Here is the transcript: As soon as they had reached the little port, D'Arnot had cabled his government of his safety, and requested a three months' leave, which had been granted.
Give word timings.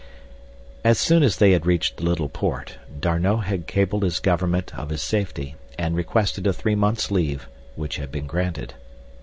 As 0.83 0.97
soon 0.97 1.21
as 1.21 1.37
they 1.37 1.51
had 1.51 1.67
reached 1.67 1.97
the 1.97 2.05
little 2.05 2.27
port, 2.27 2.79
D'Arnot 2.99 3.43
had 3.43 3.67
cabled 3.67 4.01
his 4.01 4.19
government 4.19 4.73
of 4.75 4.89
his 4.89 5.03
safety, 5.03 5.53
and 5.77 5.95
requested 5.95 6.47
a 6.47 6.53
three 6.53 6.73
months' 6.73 7.11
leave, 7.11 7.47
which 7.75 7.97
had 7.97 8.11
been 8.11 8.25
granted. 8.25 8.73